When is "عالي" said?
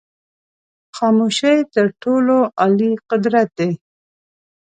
2.61-2.91